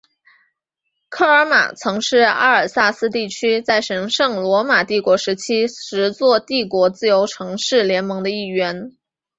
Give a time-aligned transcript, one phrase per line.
[1.09, 8.91] 科尔马曾是阿尔萨斯地区在神圣罗马帝国时期十座帝国自由城市联盟的一员。